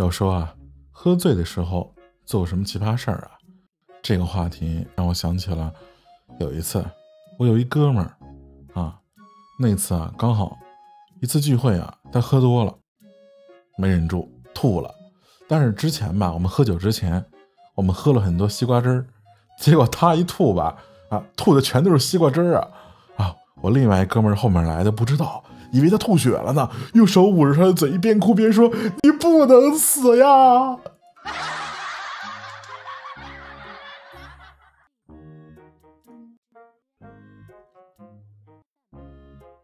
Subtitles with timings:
[0.00, 0.54] 要说啊，
[0.90, 1.94] 喝醉的时候
[2.24, 3.32] 做什么奇葩事儿啊？
[4.00, 5.70] 这个话题让我想起了
[6.38, 6.82] 有一次，
[7.38, 8.16] 我有一哥们儿
[8.72, 8.98] 啊，
[9.58, 10.56] 那次啊刚好
[11.20, 12.74] 一次聚会啊，他喝多了，
[13.76, 14.90] 没忍住吐了。
[15.46, 17.22] 但是之前吧，我们喝酒之前，
[17.74, 19.06] 我们喝了很多西瓜汁儿，
[19.58, 20.78] 结果他一吐吧，
[21.10, 22.68] 啊，吐的全都是西瓜汁儿啊
[23.18, 23.36] 啊！
[23.60, 25.44] 我另外一哥们儿后面来的不知道。
[25.70, 28.70] 以为他吐血了呢，用手捂着他的嘴，一边哭边说
[29.02, 30.76] ：“你不能死呀！”